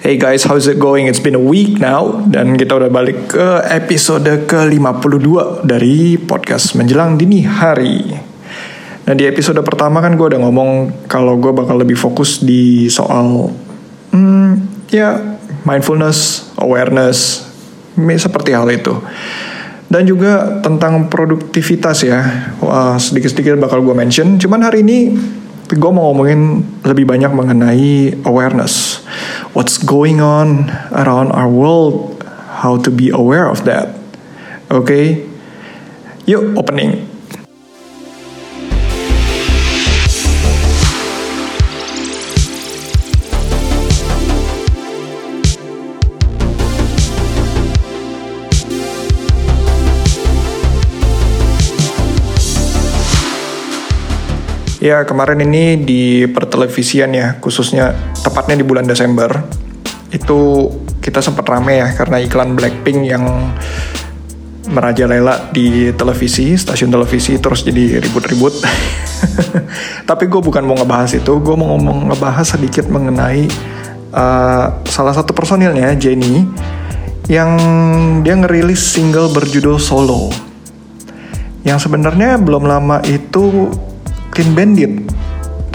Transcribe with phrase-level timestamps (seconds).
[0.00, 1.12] Hey guys, how's it going?
[1.12, 7.20] It's been a week now dan kita udah balik ke episode ke-52 dari podcast menjelang
[7.20, 8.08] dini hari.
[9.04, 13.52] Nah di episode pertama kan gue udah ngomong kalau gue bakal lebih fokus di soal
[14.16, 15.20] hmm, ya
[15.68, 17.44] mindfulness, awareness,
[18.00, 18.96] seperti hal itu.
[19.84, 22.24] Dan juga tentang produktivitas ya,
[22.96, 24.40] sedikit-sedikit bakal gue mention.
[24.40, 25.12] Cuman hari ini
[25.78, 29.04] gue mau ngomongin lebih banyak mengenai awareness.
[29.54, 32.22] What's going on around our world,
[32.64, 33.94] how to be aware of that.
[34.70, 35.04] Oke, okay?
[36.26, 37.06] yuk opening.
[54.80, 57.92] Ya kemarin ini di pertelevisian ya khususnya
[58.24, 59.28] tepatnya di bulan Desember
[60.08, 60.72] itu
[61.04, 63.24] kita sempat rame ya karena iklan Blackpink yang
[64.70, 68.54] merajalela di televisi stasiun televisi terus jadi ribut-ribut.
[70.08, 73.50] Tapi gue bukan mau ngebahas itu, gue mau ngomong ngebahas sedikit mengenai
[74.14, 76.46] uh, salah satu personilnya Jenny
[77.26, 77.50] yang
[78.22, 80.30] dia ngerilis single berjudul Solo.
[81.66, 83.68] Yang sebenarnya belum lama itu
[84.40, 85.04] Clean Bandit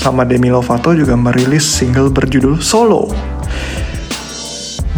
[0.02, 3.13] sama Demi Lovato juga merilis single berjudul Solo.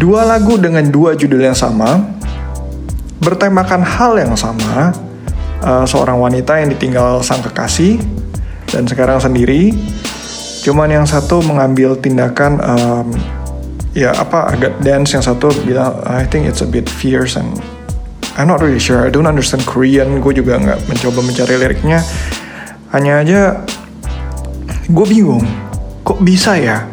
[0.00, 2.00] Dua lagu dengan dua judul yang sama,
[3.20, 4.96] bertemakan hal yang sama,
[5.60, 8.00] uh, seorang wanita yang ditinggal sang kekasih
[8.72, 9.76] dan sekarang sendiri.
[10.64, 13.12] Cuman yang satu mengambil tindakan um,
[13.92, 17.52] ya apa agak dance, yang satu bilang I think it's a bit fierce and
[18.32, 19.04] I'm not really sure.
[19.04, 20.24] I don't understand Korean.
[20.24, 22.00] Gue juga nggak mencoba mencari liriknya
[22.88, 23.40] hanya aja
[24.88, 25.44] gue bingung,
[26.00, 26.88] kok bisa ya?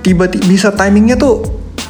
[0.00, 1.44] Tiba-tiba bisa timingnya tuh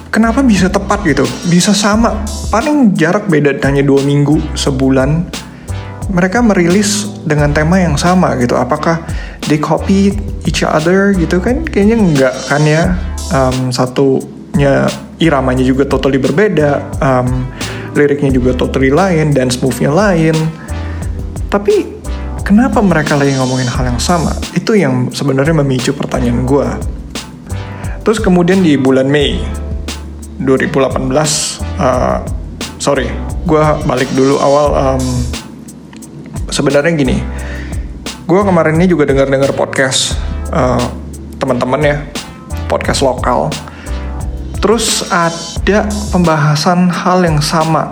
[0.09, 1.23] kenapa bisa tepat gitu?
[1.47, 5.29] Bisa sama, paling jarak beda hanya dua minggu, sebulan.
[6.07, 8.55] Mereka merilis dengan tema yang sama gitu.
[8.55, 9.03] Apakah
[9.51, 10.15] they copy
[10.47, 11.67] each other gitu kan?
[11.67, 12.83] Kayaknya enggak kan ya.
[13.35, 14.87] Um, satunya
[15.19, 17.51] iramanya juga totally berbeda, um,
[17.99, 20.39] liriknya juga totally lain, dance move-nya lain.
[21.51, 21.96] Tapi
[22.47, 24.31] kenapa mereka lagi ngomongin hal yang sama?
[24.55, 26.69] Itu yang sebenarnya memicu pertanyaan gue.
[28.07, 29.43] Terus kemudian di bulan Mei
[30.39, 31.11] 2018,
[31.83, 32.23] uh,
[32.79, 33.11] sorry,
[33.43, 34.67] gue balik dulu awal.
[34.79, 35.05] Um,
[36.47, 37.19] sebenarnya gini,
[38.31, 40.15] gue kemarin ini juga dengar-dengar podcast
[40.55, 40.87] uh,
[41.43, 41.97] teman-teman ya,
[42.71, 43.51] podcast lokal.
[44.63, 47.91] Terus ada pembahasan hal yang sama,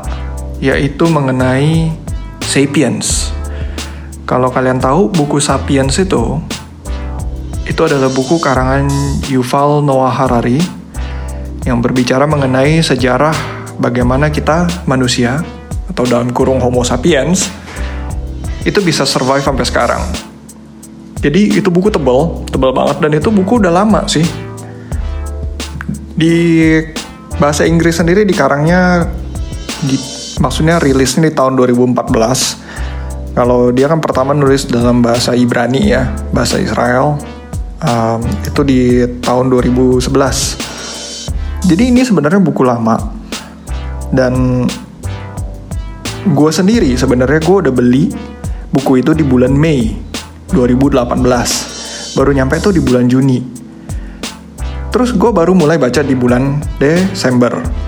[0.62, 1.90] yaitu mengenai
[2.38, 3.33] sapiens
[4.24, 6.40] kalau kalian tahu buku Sapiens itu,
[7.64, 8.88] itu adalah buku karangan
[9.28, 10.60] Yuval Noah Harari
[11.64, 13.32] yang berbicara mengenai sejarah
[13.80, 15.40] bagaimana kita manusia
[15.88, 17.48] atau dalam kurung Homo sapiens
[18.64, 20.02] itu bisa survive sampai sekarang.
[21.24, 24.24] Jadi itu buku tebal, tebal banget dan itu buku udah lama sih.
[26.14, 26.36] Di
[27.40, 29.08] bahasa Inggris sendiri dikarangnya
[29.84, 29.96] di
[30.36, 31.96] maksudnya rilisnya di tahun 2014
[33.34, 37.18] kalau dia kan pertama nulis dalam bahasa Ibrani ya, bahasa Israel.
[37.82, 38.80] Um, itu di
[39.18, 40.06] tahun 2011.
[41.66, 42.94] Jadi ini sebenarnya buku lama.
[44.14, 44.62] Dan
[46.24, 48.14] gue sendiri sebenarnya gue udah beli
[48.70, 49.90] buku itu di bulan Mei
[50.54, 52.14] 2018.
[52.14, 53.42] Baru nyampe tuh di bulan Juni.
[54.94, 57.83] Terus gue baru mulai baca di bulan Desember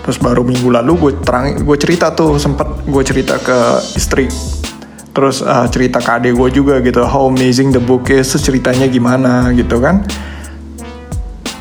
[0.00, 3.58] terus baru minggu lalu gue terang gue cerita tuh sempet gue cerita ke
[3.94, 4.26] istri.
[5.10, 9.50] Terus uh, cerita ke adik gue juga gitu how amazing the book is ceritanya gimana
[9.52, 10.06] gitu kan.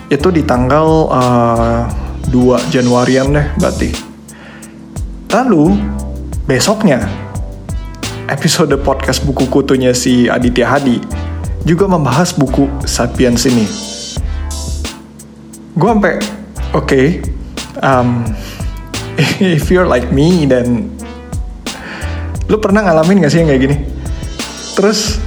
[0.09, 1.81] Itu di tanggal uh,
[2.29, 3.89] 2 Januarian deh berarti.
[5.29, 5.77] Lalu
[6.49, 7.05] besoknya
[8.29, 11.01] episode podcast buku kutunya si Aditya Hadi
[11.65, 13.65] juga membahas buku Sapiens ini.
[15.73, 16.13] Gue sampai
[16.73, 17.05] oke okay,
[17.83, 18.23] um,
[19.43, 20.87] if you're like me dan
[22.49, 23.77] lu pernah ngalamin gak sih yang kayak gini?
[24.73, 25.19] Terus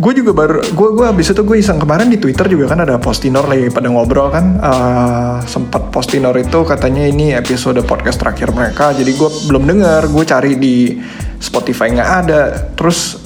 [0.00, 1.76] gue juga baru gue gue abis itu gue iseng.
[1.76, 4.56] Kemarin di twitter juga kan ada postinor lagi pada ngobrol kan.
[4.62, 8.96] Uh, sempat postinor itu katanya ini episode podcast terakhir mereka.
[8.96, 10.96] Jadi gue belum dengar gue cari di
[11.36, 12.42] Spotify nggak ada.
[12.72, 13.20] Terus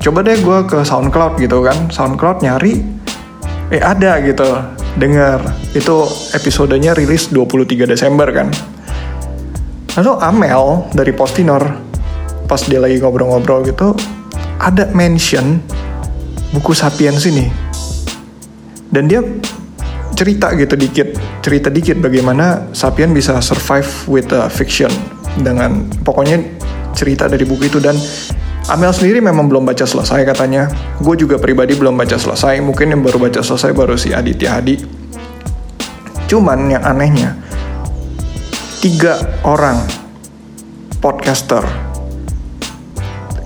[0.00, 1.92] coba deh gue ke SoundCloud gitu kan.
[1.92, 2.98] SoundCloud nyari
[3.68, 5.42] eh ada gitu dengar.
[5.76, 8.48] Itu episodenya rilis 23 Desember kan?
[9.98, 11.62] Lalu Amel dari Postinor
[12.48, 13.92] pas dia lagi ngobrol-ngobrol gitu
[14.56, 15.60] ada mention
[16.54, 17.50] buku Sapiens ini.
[18.88, 19.20] Dan dia
[20.16, 21.14] cerita gitu dikit
[21.44, 24.90] cerita dikit bagaimana Sapien bisa survive with a fiction
[25.38, 26.42] dengan pokoknya
[26.96, 27.78] cerita dari buku itu.
[27.78, 27.94] Dan
[28.68, 30.68] Amel sendiri memang belum baca selesai katanya.
[31.00, 32.60] Gue juga pribadi belum baca selesai.
[32.60, 34.76] Mungkin yang baru baca selesai baru si Aditya Hadi.
[36.28, 37.32] Cuman yang anehnya
[38.84, 39.80] tiga orang
[41.00, 41.64] podcaster.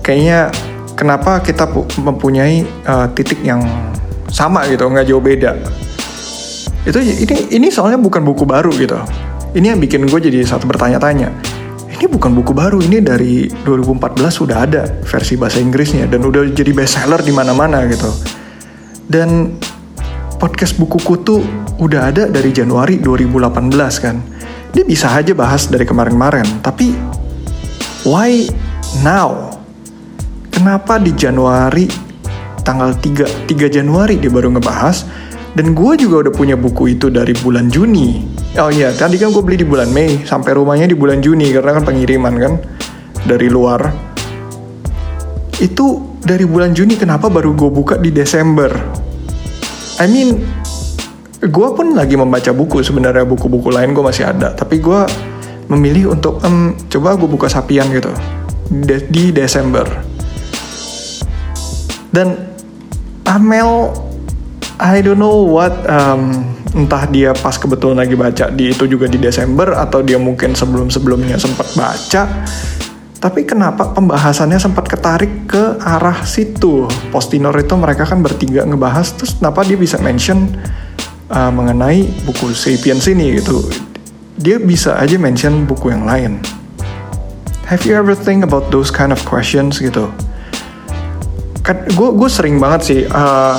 [0.03, 0.51] Kayaknya
[0.99, 1.71] kenapa kita
[2.03, 3.63] mempunyai uh, titik yang
[4.27, 5.55] sama gitu nggak jauh beda.
[6.83, 8.99] Itu ini ini soalnya bukan buku baru gitu.
[9.55, 11.52] Ini yang bikin gue jadi satu bertanya-tanya
[12.03, 16.75] ini bukan buku baru ini dari 2014 sudah ada versi bahasa Inggrisnya dan udah jadi
[16.75, 18.11] bestseller di mana-mana gitu.
[19.07, 19.55] Dan
[20.35, 21.39] podcast buku kutu
[21.79, 24.19] udah ada dari Januari 2018 kan.
[24.75, 26.91] Dia bisa aja bahas dari kemarin-kemarin tapi
[28.03, 28.51] why
[28.99, 29.55] now?
[30.51, 31.87] Kenapa di Januari
[32.67, 35.07] tanggal 3 3 Januari dia baru ngebahas
[35.53, 38.25] dan gue juga udah punya buku itu dari bulan Juni.
[38.57, 41.77] Oh iya, tadi kan gue beli di bulan Mei, sampai rumahnya di bulan Juni karena
[41.77, 42.53] kan pengiriman kan
[43.25, 43.93] dari luar.
[45.61, 48.73] Itu dari bulan Juni kenapa baru gue buka di Desember?
[50.01, 50.41] I mean,
[51.37, 55.05] gue pun lagi membaca buku sebenarnya buku-buku lain gue masih ada, tapi gue
[55.69, 58.09] memilih untuk um, coba gue buka Sapian gitu
[58.73, 59.85] de di Desember.
[62.13, 62.37] Dan
[63.25, 63.89] Amel
[64.81, 69.21] I don't know what um, entah dia pas kebetulan lagi baca di itu juga di
[69.21, 72.23] Desember atau dia mungkin sebelum-sebelumnya sempat baca.
[73.23, 76.91] Tapi kenapa pembahasannya sempat ketarik ke arah situ?
[77.07, 80.51] Postinor itu mereka kan bertiga ngebahas terus kenapa dia bisa mention
[81.31, 83.63] uh, mengenai buku Sapiens ini gitu?
[84.35, 86.41] Dia bisa aja mention buku yang lain.
[87.69, 90.11] Have you ever think about those kind of questions gitu?
[91.63, 93.55] Kan gue sering banget sih uh,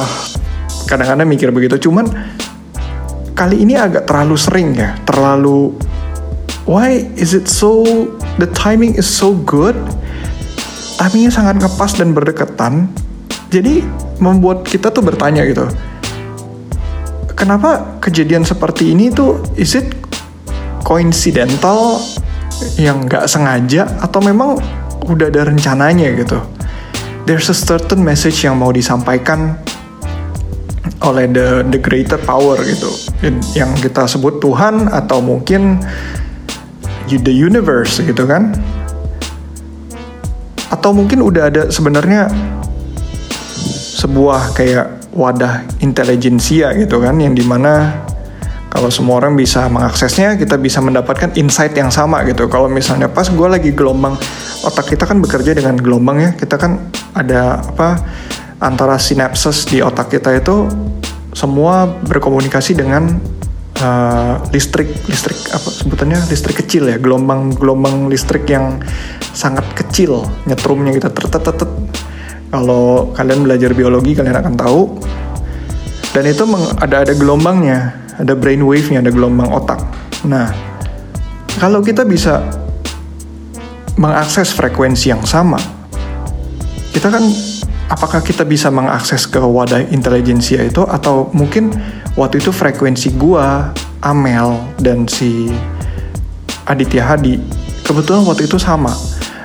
[0.84, 1.88] kadang-kadang mikir begitu.
[1.88, 2.08] Cuman
[3.34, 5.74] kali ini agak terlalu sering ya terlalu
[6.70, 7.82] why is it so
[8.38, 9.74] the timing is so good?
[10.94, 12.88] Timingnya sangat ngepas dan berdekatan
[13.50, 13.84] jadi
[14.22, 15.66] membuat kita tuh bertanya gitu
[17.44, 19.92] kenapa kejadian seperti ini tuh is it
[20.80, 22.00] coincidental
[22.80, 24.56] yang nggak sengaja atau memang
[25.04, 26.40] udah ada rencananya gitu?
[27.28, 29.60] There's a certain message yang mau disampaikan
[31.02, 32.90] oleh the the greater power gitu.
[33.56, 35.82] Yang kita sebut Tuhan atau mungkin
[37.08, 38.54] the universe gitu kan.
[40.70, 42.30] Atau mungkin udah ada sebenarnya
[44.04, 48.04] sebuah kayak wadah intelijensia gitu kan yang di mana
[48.74, 52.50] kalau semua orang bisa mengaksesnya kita bisa mendapatkan insight yang sama gitu.
[52.50, 54.18] Kalau misalnya pas gue lagi gelombang
[54.66, 56.30] otak kita kan bekerja dengan gelombang ya.
[56.34, 58.02] Kita kan ada apa
[58.64, 60.64] antara sinapses di otak kita itu
[61.36, 63.20] semua berkomunikasi dengan
[63.84, 66.16] uh, listrik listrik apa sebutannya?
[66.32, 68.80] Listrik kecil ya gelombang gelombang listrik yang
[69.36, 71.68] sangat kecil nyetrumnya gitu tertetet
[72.48, 74.82] kalau kalian belajar biologi kalian akan tahu.
[76.16, 76.46] Dan itu
[76.80, 79.82] ada ada gelombangnya ada brain wave-nya ada gelombang otak.
[80.24, 80.48] Nah
[81.60, 82.40] kalau kita bisa
[83.94, 85.58] mengakses frekuensi yang sama
[86.94, 87.22] kita kan
[87.88, 91.72] apakah kita bisa mengakses ke wadah intelijensia itu atau mungkin
[92.16, 93.72] waktu itu frekuensi gua,
[94.04, 95.52] Amel dan si
[96.64, 97.40] Aditya Hadi
[97.84, 98.92] kebetulan waktu itu sama.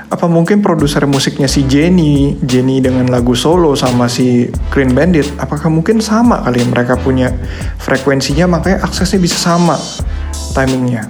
[0.09, 5.69] Apa mungkin produser musiknya si Jenny, Jenny dengan lagu solo sama si Green Bandit, apakah
[5.69, 7.29] mungkin sama kali mereka punya
[7.77, 9.77] frekuensinya makanya aksesnya bisa sama
[10.57, 11.05] timingnya.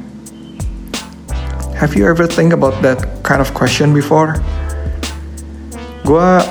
[1.80, 4.36] Have you ever think about that kind of question before?
[6.04, 6.44] Gua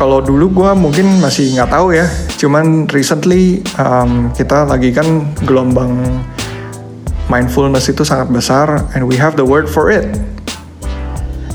[0.00, 2.08] kalau dulu gue mungkin masih nggak tahu ya.
[2.40, 5.92] Cuman recently um, kita lagi kan gelombang
[7.28, 10.08] mindfulness itu sangat besar and we have the word for it.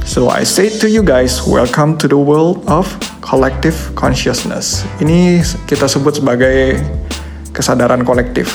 [0.05, 2.85] So I say to you guys welcome to the world of
[3.25, 4.85] collective consciousness.
[5.01, 6.77] Ini kita sebut sebagai
[7.49, 8.53] kesadaran kolektif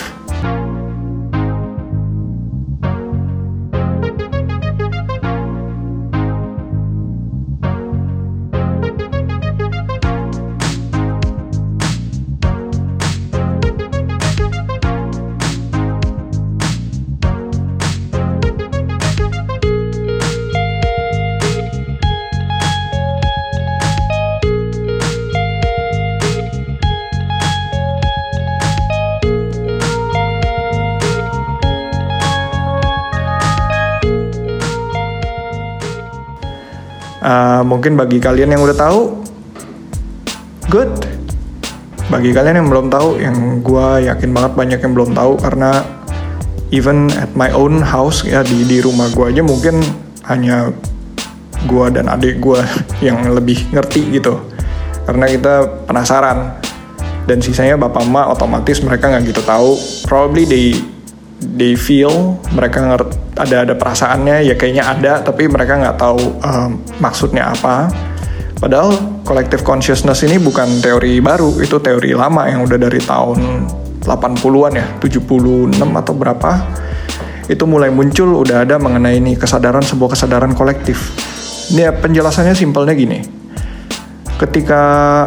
[37.21, 39.21] Uh, mungkin bagi kalian yang udah tahu,
[40.73, 40.89] good.
[42.11, 45.79] bagi kalian yang belum tahu yang gue yakin banget banyak yang belum tahu karena
[46.75, 49.79] even at my own house ya di di rumah gue aja mungkin
[50.27, 50.75] hanya
[51.67, 52.59] gue dan adik gue
[53.07, 54.41] yang lebih ngerti gitu.
[55.05, 56.57] Karena kita penasaran.
[57.21, 59.77] Dan sisanya bapak emak otomatis mereka nggak gitu tahu.
[60.09, 60.73] Probably they
[61.41, 66.71] they feel mereka ngerti ada ada perasaannya ya kayaknya ada tapi mereka nggak tahu um,
[67.01, 67.89] maksudnya apa.
[68.61, 68.93] Padahal
[69.25, 73.65] collective consciousness ini bukan teori baru itu teori lama yang udah dari tahun
[74.05, 76.51] 80-an ya 76 atau berapa.
[77.49, 81.09] Itu mulai muncul udah ada mengenai ini kesadaran sebuah kesadaran kolektif.
[81.73, 83.19] Ini ya, penjelasannya simpelnya gini.
[84.37, 85.25] Ketika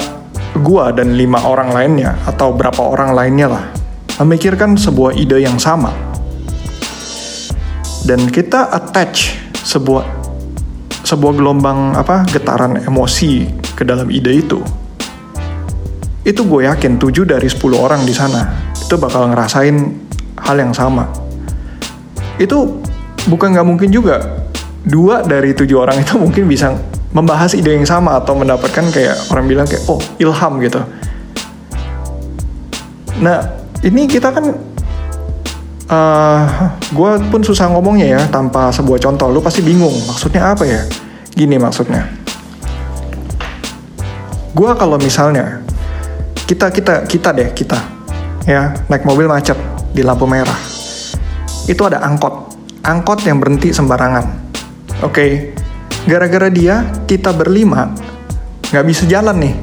[0.62, 3.64] gua dan lima orang lainnya atau berapa orang lainnya lah
[4.22, 5.90] memikirkan sebuah ide yang sama.
[8.04, 10.04] Dan kita attach sebuah
[11.04, 14.60] sebuah gelombang apa getaran emosi ke dalam ide itu.
[16.24, 19.76] Itu gue yakin 7 dari 10 orang di sana itu bakal ngerasain
[20.40, 21.08] hal yang sama.
[22.36, 22.80] Itu
[23.28, 24.46] bukan nggak mungkin juga.
[24.84, 26.76] Dua dari tujuh orang itu mungkin bisa
[27.16, 30.80] membahas ide yang sama atau mendapatkan kayak orang bilang kayak oh ilham gitu.
[33.24, 36.44] Nah ini kita kan uh, eh,
[36.88, 39.28] gue pun susah ngomongnya ya tanpa sebuah contoh.
[39.28, 40.80] Lu pasti bingung maksudnya apa ya?
[41.36, 42.08] Gini maksudnya.
[44.56, 45.60] Gue kalau misalnya
[46.48, 47.78] kita kita kita deh kita
[48.48, 49.56] ya naik mobil macet
[49.92, 50.56] di lampu merah.
[51.68, 52.56] Itu ada angkot.
[52.84, 54.24] Angkot yang berhenti sembarangan.
[55.04, 55.12] Oke?
[55.12, 55.32] Okay.
[56.04, 57.88] gara-gara dia kita berlima
[58.68, 59.54] nggak bisa jalan nih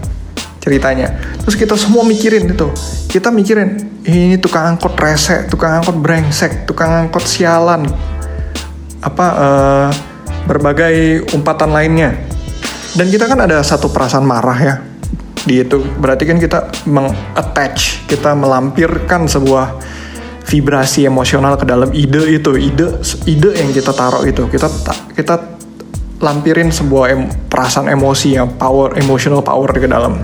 [0.57, 1.13] ceritanya.
[1.45, 2.65] Terus kita semua mikirin itu.
[3.05, 7.85] Kita mikirin ini tukang angkot rese tukang angkot brengsek tukang angkot sialan.
[9.01, 9.89] Apa uh,
[10.45, 12.17] berbagai umpatan lainnya.
[12.91, 14.75] Dan kita kan ada satu perasaan marah ya
[15.45, 15.79] di itu.
[15.97, 19.79] Berarti kan kita mengattach kita melampirkan sebuah
[20.45, 24.49] vibrasi emosional ke dalam ide itu ide ide yang kita taruh itu.
[24.49, 24.67] Kita
[25.15, 25.35] kita
[26.21, 30.21] lampirin sebuah em, perasaan emosi yang power emotional power ke dalam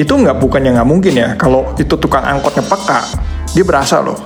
[0.00, 3.04] itu nggak bukan yang nggak mungkin ya kalau itu tukang angkotnya peka
[3.52, 4.16] dia berasa loh.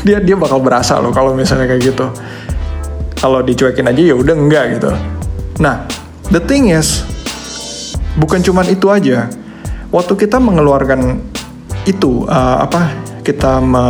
[0.00, 2.08] Dia dia bakal berasa loh kalau misalnya kayak gitu.
[3.20, 4.96] Kalau dicuekin aja ya udah enggak gitu.
[5.60, 5.84] Nah
[6.32, 7.04] the thing is
[8.16, 9.28] bukan cuman itu aja.
[9.92, 11.20] Waktu kita mengeluarkan
[11.84, 13.86] itu uh, apa kita me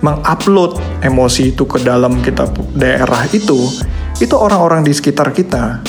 [0.00, 3.68] mengupload emosi itu ke dalam kita daerah itu
[4.16, 5.84] itu orang-orang di sekitar kita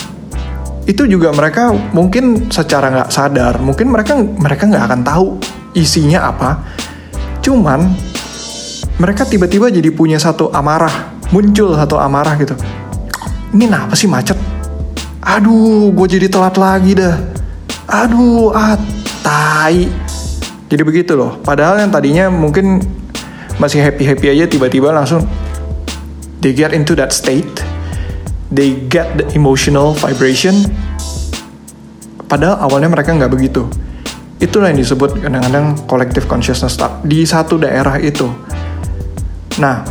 [0.88, 5.28] itu juga mereka mungkin secara nggak sadar mungkin mereka mereka nggak akan tahu
[5.76, 6.64] isinya apa.
[7.44, 7.92] Cuman
[8.98, 12.56] mereka tiba-tiba jadi punya satu amarah muncul satu amarah gitu.
[13.52, 14.40] Ini kenapa sih macet?
[15.20, 17.20] Aduh gue jadi telat lagi dah.
[17.88, 18.80] Aduh ah
[20.72, 21.36] jadi begitu loh.
[21.44, 22.80] Padahal yang tadinya mungkin
[23.60, 25.28] masih happy happy aja tiba-tiba langsung
[26.40, 27.67] they get into that state
[28.52, 30.66] they get the emotional vibration.
[32.28, 33.68] Padahal awalnya mereka nggak begitu.
[34.38, 38.28] Itulah yang disebut kadang-kadang collective consciousness di satu daerah itu.
[39.58, 39.82] Nah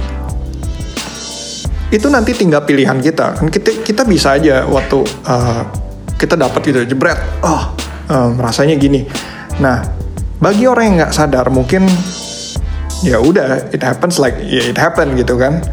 [1.90, 3.40] itu nanti tinggal pilihan kita.
[3.40, 5.62] Kan kita kita bisa aja waktu uh,
[6.14, 7.18] kita dapat itu jebret.
[7.42, 7.74] Oh
[8.12, 9.08] uh, rasanya gini.
[9.58, 9.82] Nah
[10.38, 11.88] bagi orang yang nggak sadar mungkin
[13.00, 15.64] ya udah it happens like ya it happen gitu kan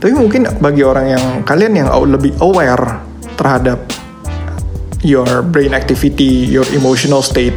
[0.00, 3.04] tapi mungkin bagi orang yang kalian yang lebih aware
[3.36, 3.84] terhadap
[5.04, 7.52] your brain activity, your emotional state,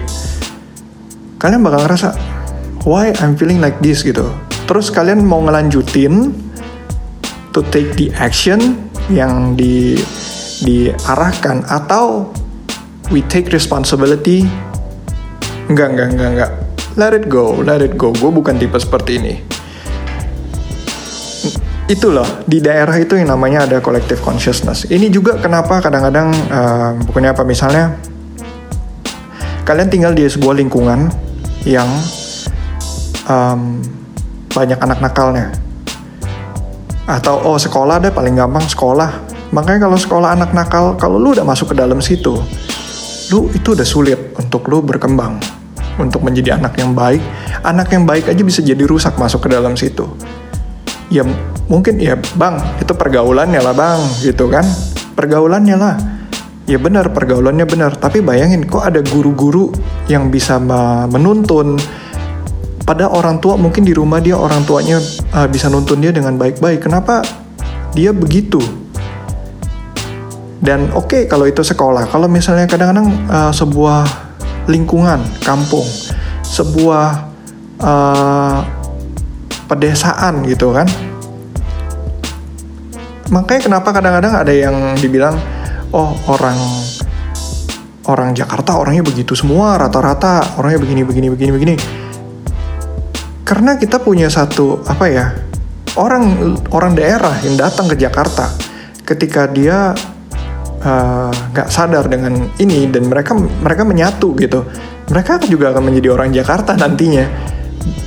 [1.39, 2.11] kalian bakal ngerasa
[2.83, 4.03] why I'm feeling like this?
[4.03, 4.27] gitu.
[4.67, 6.35] Terus kalian mau ngelanjutin
[7.55, 9.95] to take the action yang di
[10.67, 12.27] diarahkan atau
[13.07, 14.43] we take responsibility?
[15.71, 16.51] Enggak enggak enggak enggak
[16.99, 18.11] let it go let it go.
[18.11, 19.62] Gue bukan tipe seperti ini
[21.91, 24.87] itu loh di daerah itu yang namanya ada collective consciousness.
[24.87, 27.99] Ini juga kenapa kadang-kadang uh, bukannya apa misalnya
[29.67, 31.11] kalian tinggal di sebuah lingkungan
[31.67, 31.87] yang
[33.27, 33.83] um,
[34.51, 35.51] banyak anak nakalnya.
[37.03, 39.11] Atau oh sekolah deh paling gampang sekolah.
[39.51, 42.39] Makanya kalau sekolah anak nakal kalau lu udah masuk ke dalam situ
[43.31, 45.41] lu itu udah sulit untuk lu berkembang
[45.97, 47.21] untuk menjadi anak yang baik.
[47.65, 50.05] Anak yang baik aja bisa jadi rusak masuk ke dalam situ.
[51.09, 51.25] Ya
[51.67, 54.65] mungkin ya bang itu pergaulannya lah bang gitu kan?
[55.13, 55.95] Pergaulannya lah.
[56.63, 57.99] Ya benar pergaulannya benar.
[57.99, 59.71] Tapi bayangin kok ada guru-guru
[60.07, 60.59] yang bisa
[61.11, 61.75] menuntun?
[62.83, 64.99] Pada orang tua mungkin di rumah dia orang tuanya
[65.31, 66.83] uh, bisa nuntun dia dengan baik-baik.
[66.83, 67.23] Kenapa
[67.95, 68.59] dia begitu?
[70.63, 72.07] Dan oke okay, kalau itu sekolah.
[72.07, 74.07] Kalau misalnya kadang-kadang uh, sebuah
[74.71, 75.83] lingkungan kampung,
[76.43, 77.27] sebuah
[77.83, 78.63] uh,
[79.67, 80.87] pedesaan gitu kan.
[83.31, 85.39] Makanya kenapa kadang-kadang ada yang dibilang
[85.93, 86.57] oh orang
[88.09, 91.75] orang Jakarta orangnya begitu semua rata-rata orangnya begini begini begini begini.
[93.43, 95.25] Karena kita punya satu apa ya
[95.99, 98.49] orang orang daerah yang datang ke Jakarta
[99.03, 99.93] ketika dia
[100.81, 104.63] eh, nggak uh, sadar dengan ini dan mereka mereka menyatu gitu
[105.11, 107.27] mereka juga akan menjadi orang Jakarta nantinya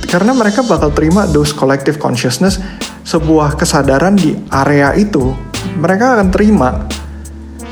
[0.07, 2.57] karena mereka bakal terima those collective consciousness
[3.03, 5.35] sebuah kesadaran di area itu
[5.77, 6.69] mereka akan terima.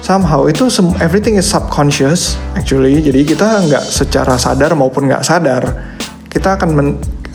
[0.05, 0.69] Somehow itu
[1.01, 3.01] everything is subconscious actually.
[3.01, 5.63] Jadi kita nggak secara sadar maupun nggak sadar
[6.29, 6.87] kita akan men,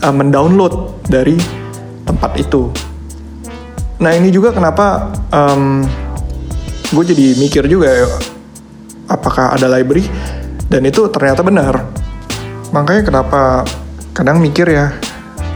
[0.05, 1.35] uh, mendownload dari
[2.05, 2.69] tempat itu.
[3.99, 5.83] Nah ini juga kenapa um,
[6.93, 8.07] gue jadi mikir juga ya
[9.09, 10.05] apakah ada library?
[10.71, 11.75] Dan itu ternyata benar.
[12.71, 13.67] Makanya kenapa
[14.21, 14.93] kadang mikir ya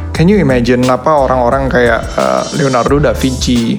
[0.10, 3.77] can you imagine apa orang-orang kayak uh, Leonardo da Vinci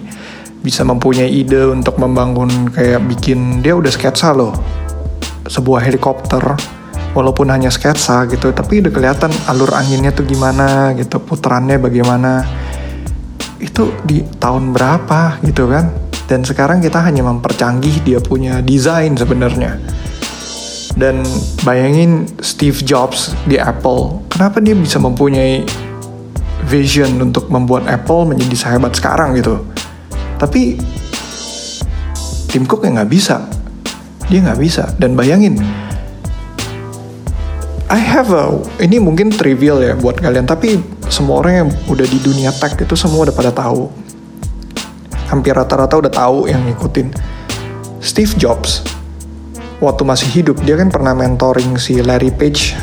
[0.62, 4.54] bisa mempunyai ide untuk membangun kayak bikin dia udah sketsa loh
[5.50, 6.42] sebuah helikopter.
[7.18, 12.44] Walaupun hanya sketsa gitu tapi udah kelihatan alur anginnya tuh gimana gitu putarannya bagaimana.
[13.56, 15.90] Itu di tahun berapa gitu kan?
[16.28, 19.80] Dan sekarang kita hanya mempercanggih dia punya desain sebenarnya
[20.96, 21.20] dan
[21.62, 25.62] bayangin Steve Jobs di Apple kenapa dia bisa mempunyai
[26.66, 29.60] vision untuk membuat Apple menjadi sehebat sekarang gitu
[30.36, 30.80] tapi
[32.56, 33.44] Tim Cook yang nggak bisa.
[34.32, 34.88] Dia nggak bisa.
[34.96, 35.60] Dan bayangin,
[37.92, 40.80] I have a, ini mungkin trivial ya buat kalian, tapi
[41.12, 43.92] semua orang yang udah di dunia tech itu semua udah pada tahu.
[45.28, 47.12] Hampir rata-rata udah tahu yang ngikutin.
[48.00, 48.80] Steve Jobs,
[49.82, 52.76] waktu masih hidup, dia kan pernah mentoring si Larry Page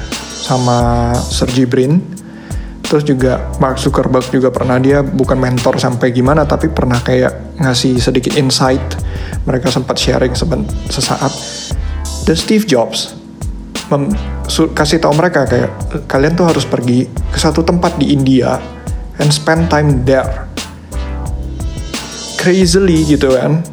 [0.43, 2.23] sama Sergey Brin
[2.93, 7.97] terus juga Mark Zuckerberg juga pernah dia bukan mentor sampai gimana tapi pernah kayak ngasih
[7.97, 8.85] sedikit insight.
[9.49, 10.37] Mereka sempat sharing
[10.93, 11.33] sesaat.
[12.29, 13.17] Dan Steve Jobs
[13.89, 14.13] mem,
[14.77, 15.73] kasih tahu mereka kayak
[16.05, 18.61] kalian tuh harus pergi ke satu tempat di India
[19.17, 20.45] and spend time there.
[22.37, 23.72] Crazily gitu kan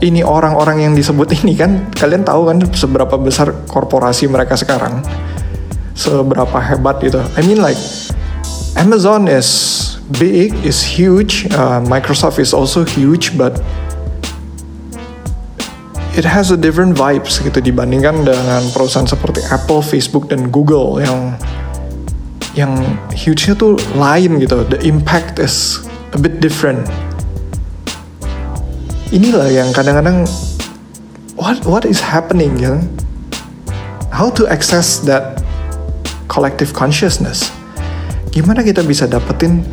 [0.00, 5.04] ini orang-orang yang disebut ini kan kalian tahu kan seberapa besar korporasi mereka sekarang
[5.94, 7.20] seberapa hebat gitu.
[7.36, 7.76] I mean like
[8.80, 9.48] Amazon is
[10.16, 11.46] big, is huge.
[11.52, 13.60] Uh, Microsoft is also huge, but
[16.16, 21.36] it has a different vibes gitu dibandingkan dengan perusahaan seperti Apple, Facebook dan Google yang
[22.58, 22.72] yang
[23.14, 24.64] huge-nya tuh lain gitu.
[24.66, 25.84] The impact is
[26.14, 26.88] a bit different.
[29.10, 30.22] Inilah yang kadang-kadang
[31.34, 32.78] what what is happening ya?
[34.14, 35.42] How to access that
[36.30, 37.50] collective consciousness.
[38.30, 39.66] Gimana kita bisa dapetin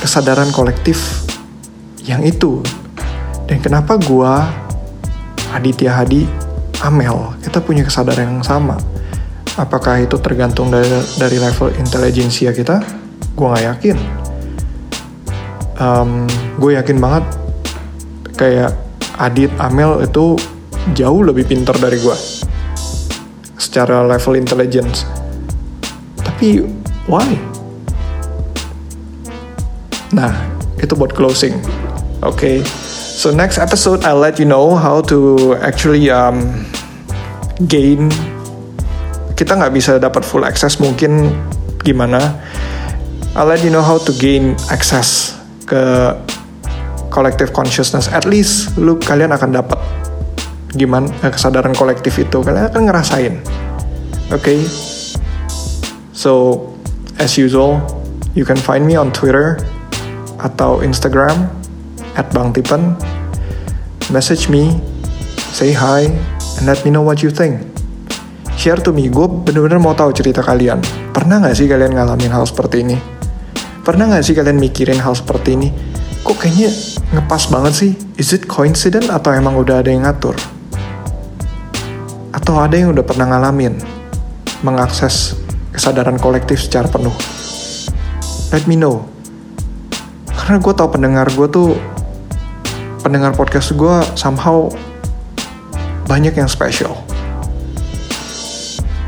[0.00, 1.28] kesadaran kolektif
[2.08, 2.64] yang itu?
[3.44, 4.48] Dan kenapa gua,
[5.52, 6.24] Aditya Hadi,
[6.80, 8.80] Amel, kita punya kesadaran yang sama?
[9.60, 10.88] Apakah itu tergantung dari,
[11.20, 12.80] dari level intelijensia kita?
[13.36, 13.96] Gua nggak yakin.
[15.76, 16.24] Um,
[16.58, 17.37] gue yakin banget
[18.38, 18.70] kayak
[19.18, 20.38] Adit, Amel itu
[20.94, 22.16] jauh lebih pintar dari gue
[23.58, 25.02] secara level intelligence
[26.38, 26.62] tapi
[27.10, 27.26] why?
[30.14, 30.30] Nah,
[30.78, 31.58] itu buat closing.
[32.22, 32.30] Oke.
[32.30, 32.56] Okay.
[33.18, 36.62] So next episode I'll let you know how to actually um,
[37.66, 38.06] gain.
[39.34, 41.34] Kita nggak bisa dapat full access mungkin
[41.82, 42.38] gimana.
[43.34, 45.34] I'll let you know how to gain access
[45.66, 46.14] ke
[47.08, 48.08] collective consciousness.
[48.08, 49.80] At least lu kalian akan dapat
[50.72, 52.40] gimana kesadaran kolektif itu.
[52.44, 53.34] Kalian akan ngerasain.
[54.30, 54.42] Oke.
[54.42, 54.60] Okay?
[56.12, 56.64] So,
[57.22, 57.78] as usual,
[58.34, 59.62] you can find me on Twitter
[60.42, 61.46] atau Instagram
[62.18, 62.98] at Bang Tipen.
[64.10, 64.74] Message me,
[65.54, 66.10] say hi,
[66.58, 67.62] and let me know what you think.
[68.58, 70.82] Share to me, gue bener-bener mau tahu cerita kalian.
[71.14, 72.98] Pernah gak sih kalian ngalamin hal seperti ini?
[73.86, 75.70] Pernah gak sih kalian mikirin hal seperti ini?
[76.26, 76.66] Kok kayaknya
[77.08, 77.92] ngepas banget sih?
[78.20, 80.36] Is it coincident atau emang udah ada yang ngatur?
[82.36, 83.80] Atau ada yang udah pernah ngalamin?
[84.60, 85.38] Mengakses
[85.72, 87.14] kesadaran kolektif secara penuh.
[88.52, 89.08] Let me know.
[90.28, 91.76] Karena gue tau pendengar gue tuh,
[93.00, 94.68] pendengar podcast gue somehow
[96.08, 96.96] banyak yang special.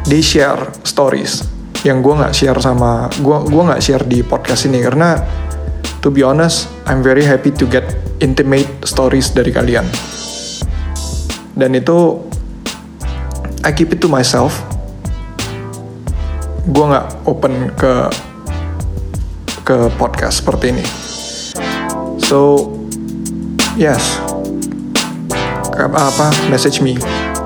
[0.09, 1.45] They share stories
[1.81, 5.17] yang gue nggak share sama gue gue nggak share di podcast ini karena
[6.01, 7.85] to be honest I'm very happy to get
[8.21, 9.85] intimate stories dari kalian.
[11.57, 12.21] Dan itu
[13.61, 14.57] I keep it to myself.
[16.71, 17.93] Gue nggak open ke
[19.65, 20.85] ke podcast seperti ini.
[22.21, 22.71] So
[23.77, 24.21] yes.
[25.81, 26.97] Apa message me.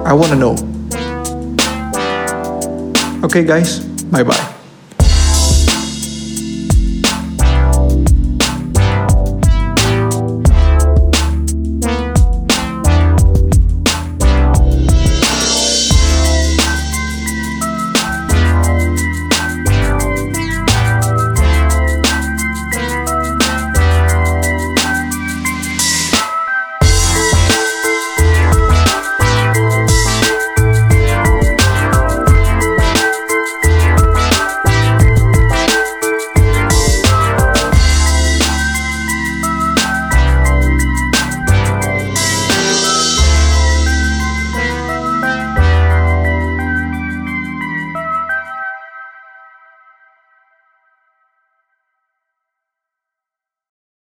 [0.07, 0.55] I wanna know.
[3.23, 3.83] Okay guys.
[4.13, 4.54] Bye bye